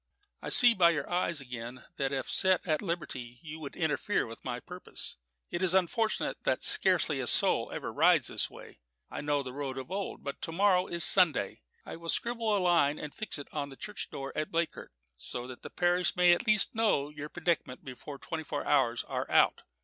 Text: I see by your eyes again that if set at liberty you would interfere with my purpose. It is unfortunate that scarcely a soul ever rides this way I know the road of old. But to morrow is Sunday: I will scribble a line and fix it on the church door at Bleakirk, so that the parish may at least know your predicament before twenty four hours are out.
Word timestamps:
I 0.41 0.49
see 0.49 0.73
by 0.73 0.89
your 0.89 1.07
eyes 1.07 1.39
again 1.41 1.85
that 1.97 2.11
if 2.11 2.27
set 2.27 2.67
at 2.67 2.81
liberty 2.81 3.37
you 3.43 3.59
would 3.59 3.75
interfere 3.75 4.25
with 4.25 4.43
my 4.43 4.59
purpose. 4.59 5.17
It 5.51 5.61
is 5.61 5.75
unfortunate 5.75 6.43
that 6.43 6.63
scarcely 6.63 7.19
a 7.19 7.27
soul 7.27 7.69
ever 7.71 7.93
rides 7.93 8.25
this 8.25 8.49
way 8.49 8.79
I 9.11 9.21
know 9.21 9.43
the 9.43 9.53
road 9.53 9.77
of 9.77 9.91
old. 9.91 10.23
But 10.23 10.41
to 10.41 10.51
morrow 10.51 10.87
is 10.87 11.03
Sunday: 11.03 11.61
I 11.85 11.97
will 11.97 12.09
scribble 12.09 12.57
a 12.57 12.57
line 12.57 12.97
and 12.97 13.13
fix 13.13 13.37
it 13.37 13.47
on 13.53 13.69
the 13.69 13.75
church 13.75 14.09
door 14.09 14.35
at 14.35 14.49
Bleakirk, 14.49 14.91
so 15.19 15.45
that 15.45 15.61
the 15.61 15.69
parish 15.69 16.15
may 16.15 16.33
at 16.33 16.47
least 16.47 16.73
know 16.73 17.09
your 17.09 17.29
predicament 17.29 17.85
before 17.85 18.17
twenty 18.17 18.43
four 18.43 18.65
hours 18.65 19.03
are 19.03 19.29
out. 19.29 19.61